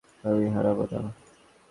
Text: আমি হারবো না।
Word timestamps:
আমি 0.23 0.45
হারবো 0.55 0.85
না। 0.93 1.01